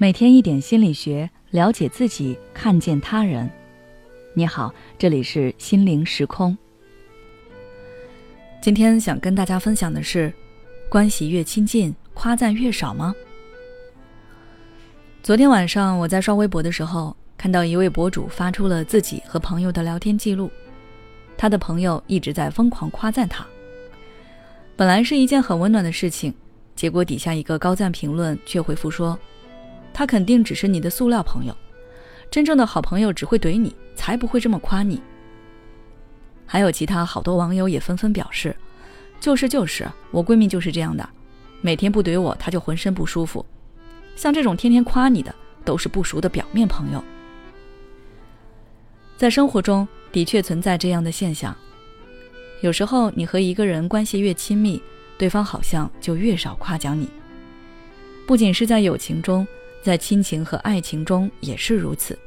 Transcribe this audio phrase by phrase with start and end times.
[0.00, 3.50] 每天一点心理学，了解自己，看见他人。
[4.32, 6.56] 你好，这里是心灵时空。
[8.62, 10.32] 今天想跟大家分享的是：
[10.88, 13.12] 关系越亲近，夸赞越少吗？
[15.20, 20.48] 昨天晚上我在刷微博的时候，看到一位博主发出了自己和朋友的聊天记录，
[21.36, 23.44] 他的朋友一直在疯狂夸赞他。
[24.76, 26.32] 本来是一件很温暖的事情，
[26.76, 29.18] 结果底下一个高赞评论却回复说。
[29.92, 31.56] 他肯定只是你的塑料朋友，
[32.30, 35.02] 真正的好朋友只会怼你，才不会这么夸你。
[36.46, 38.54] 还有其他好多网友也纷纷表示
[39.20, 41.06] ：“就是就是，我闺蜜就是这样的，
[41.60, 43.44] 每天不怼我，她就浑身不舒服。
[44.16, 47.02] 像这种天天夸你的，都是不熟的表面朋友。”
[49.18, 51.54] 在生活中的确存在这样的现象，
[52.62, 54.80] 有时候你和一个人关系越亲密，
[55.18, 57.08] 对方好像就越少夸奖你。
[58.26, 59.46] 不仅是在友情中。
[59.82, 62.18] 在亲情和爱情中也是如此。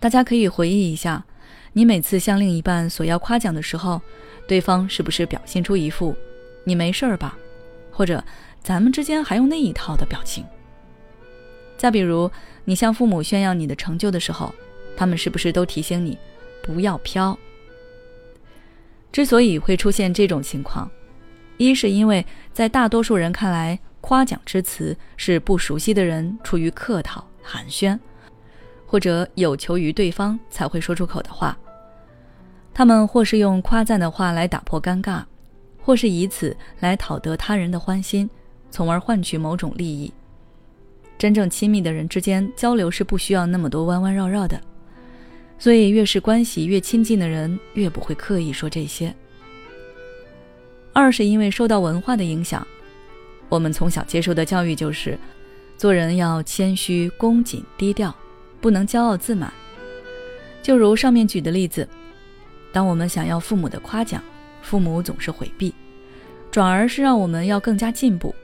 [0.00, 1.24] 大家可以回忆一下，
[1.72, 4.00] 你每次向另一半索要夸奖的时候，
[4.46, 6.14] 对方是不是表现出一副
[6.64, 7.36] “你没事儿吧”
[7.90, 8.22] 或者
[8.62, 10.44] “咱们之间还用那一套”的表情？
[11.76, 12.30] 再比如，
[12.64, 14.54] 你向父母炫耀你的成就的时候，
[14.96, 16.16] 他们是不是都提醒你
[16.62, 17.36] 不要飘？
[19.10, 20.88] 之所以会出现这种情况，
[21.58, 23.78] 一是因为在大多数人看来。
[24.00, 27.98] 夸奖之词是不熟悉的人出于客套寒暄，
[28.86, 31.58] 或者有求于对方才会说出口的话。
[32.72, 35.24] 他们或是用夸赞的话来打破尴尬，
[35.82, 38.30] 或是以此来讨得他人的欢心，
[38.70, 40.10] 从而换取某种利益。
[41.18, 44.58] 真正亲密的人之间交流是不需要那么多弯弯绕绕的，
[45.58, 49.12] 所以越是关系越亲近的人，越不会刻意说这些。
[50.98, 52.66] 二是因为受到文化的影响。
[53.48, 55.16] 我们从小接受的教育就是，
[55.76, 58.12] 做人要谦虚、恭谨、低调，
[58.60, 59.52] 不能骄傲自满。
[60.60, 61.88] 就如上面举的例子，
[62.72, 64.20] 当我们想要父母的夸奖，
[64.60, 65.72] 父母总是回避，
[66.50, 68.34] 转而是让我们要更加进步。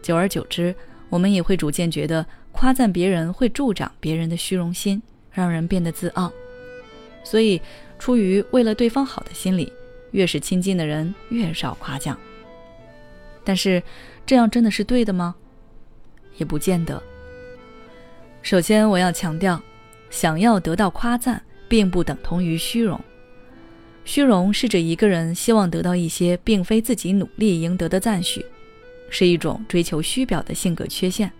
[0.00, 0.72] 久而久之，
[1.10, 5.02] 我们也会逐渐觉得夸赞别人会助长别人的虚荣心，
[5.32, 6.32] 让人变得自傲。
[7.24, 7.60] 所以，
[7.98, 9.70] 出于为了对方好的心理，
[10.10, 12.18] 越是亲近的人越少夸奖。
[13.44, 13.82] 但是，
[14.26, 15.34] 这样真的是对的吗？
[16.36, 17.02] 也不见得。
[18.42, 19.60] 首先，我要强调，
[20.10, 23.00] 想要得到夸赞，并不等同于虚荣。
[24.04, 28.44] 虚荣是指一个人希望得到一些并非自己努力赢得的赞许，
[29.10, 31.30] 是一种追求虚表的性格缺陷，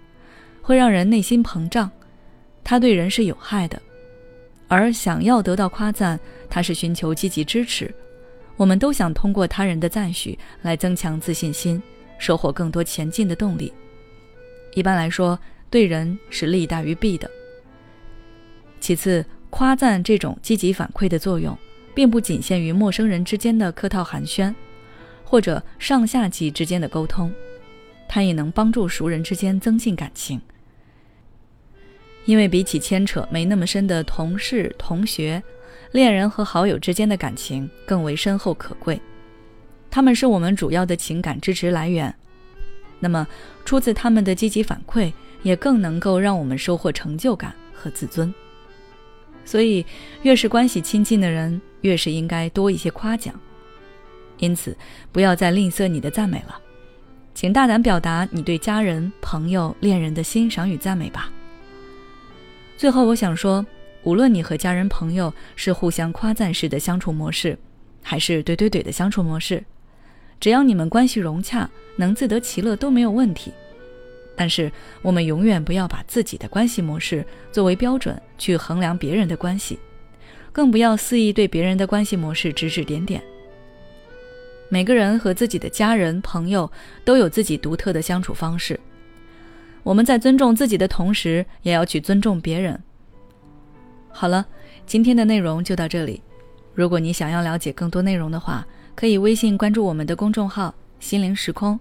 [0.60, 1.90] 会让人内心膨胀，
[2.64, 3.80] 它对人是有害的。
[4.66, 6.18] 而想要得到夸赞，
[6.50, 7.94] 它是寻求积极支持。
[8.58, 11.82] 我们都想通过他人的赞许来增强自信心。
[12.18, 13.72] 收获更多前进的动力。
[14.74, 15.38] 一般来说，
[15.70, 17.30] 对人是利大于弊的。
[18.80, 21.56] 其次，夸赞这种积极反馈的作用，
[21.94, 24.52] 并不仅限于陌生人之间的客套寒暄，
[25.24, 27.32] 或者上下级之间的沟通，
[28.08, 30.40] 它也能帮助熟人之间增进感情。
[32.24, 35.40] 因为比起牵扯没那么深的同事、同学、
[35.92, 39.00] 恋人和好友之间的感情更为深厚可贵。
[39.90, 42.14] 他们是我们主要的情感支持来源，
[43.00, 43.26] 那么
[43.64, 45.12] 出自他们的积极反馈，
[45.42, 48.32] 也更能够让我们收获成就感和自尊。
[49.44, 49.84] 所以，
[50.22, 53.34] 越是关系亲近的人，越是应该多一些夸奖。
[54.36, 54.76] 因此，
[55.10, 56.60] 不要再吝啬你的赞美了，
[57.34, 61.32] 请大胆表达你对家人、朋友、恋人的欣赏与赞美吧。
[62.76, 63.64] 最后，我想说，
[64.08, 67.58] 无论你和家人、朋友是互相夸赞式的相处模式，
[68.02, 69.62] 还是怼怼怼的相处模式。
[70.40, 73.52] 只要你们关系融洽，能自得其乐都没有问题。
[74.34, 79.78] 但是我们永远不要把自己的关系模式作为标准去衡量别人的关系，
[80.52, 83.22] 更不要肆意对别人的关系模式指指点点。
[84.70, 86.72] 每个人和自己的家人、朋友
[87.04, 88.80] 都有自己独特的相处方式，
[89.82, 92.82] 我们在尊重自己的同时，也要去尊重别人。
[94.20, 94.44] 好了，
[94.84, 96.20] 今天的内容就到这里。
[96.74, 98.66] 如果你想要了解更多内容的话，
[98.96, 101.78] 可以微信关注我们的公众号“心灵时空”，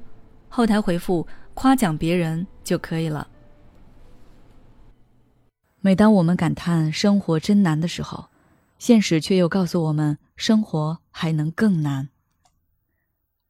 [0.48, 1.26] 后台回复
[1.56, 3.28] “夸奖别人”就可以了。
[5.82, 8.30] 每当我们感叹生活真难的时候，
[8.78, 12.10] 现实却又告诉我们，生活还能更难。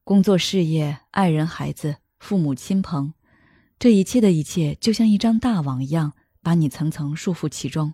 [0.05, 3.11] 工作、事业、爱人、孩子、父母亲朋，
[3.77, 7.93] 这一切的一切，就像一张大网一样，把你层层束缚其中。